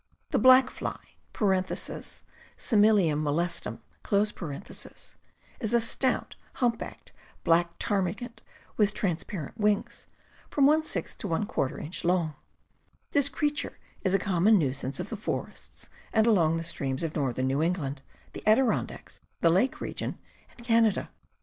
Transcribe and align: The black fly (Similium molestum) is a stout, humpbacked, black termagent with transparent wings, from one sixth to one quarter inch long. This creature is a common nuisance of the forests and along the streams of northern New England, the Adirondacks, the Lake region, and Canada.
The 0.31 0.39
black 0.39 0.71
fly 0.71 0.97
(Similium 2.57 3.21
molestum) 3.23 3.81
is 5.59 5.73
a 5.75 5.79
stout, 5.79 6.35
humpbacked, 6.53 7.11
black 7.43 7.77
termagent 7.77 8.41
with 8.77 8.95
transparent 8.95 9.59
wings, 9.59 10.07
from 10.49 10.65
one 10.65 10.83
sixth 10.83 11.19
to 11.19 11.27
one 11.27 11.45
quarter 11.45 11.77
inch 11.77 12.03
long. 12.03 12.33
This 13.11 13.29
creature 13.29 13.77
is 14.03 14.15
a 14.15 14.17
common 14.17 14.57
nuisance 14.57 14.99
of 14.99 15.09
the 15.09 15.15
forests 15.17 15.87
and 16.11 16.25
along 16.25 16.57
the 16.57 16.63
streams 16.63 17.03
of 17.03 17.15
northern 17.15 17.45
New 17.45 17.61
England, 17.61 18.01
the 18.33 18.41
Adirondacks, 18.47 19.19
the 19.41 19.51
Lake 19.51 19.79
region, 19.79 20.17
and 20.49 20.63
Canada. 20.65 21.11